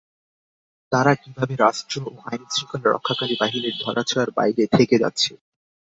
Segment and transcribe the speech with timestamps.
[0.91, 5.31] তারা কীভাবে রাষ্ট্র ও আইনশৃঙ্খলা রক্ষাকারী বাহিনীর ধরাছোঁয়ার বাইরে থেকে যাচ্ছে?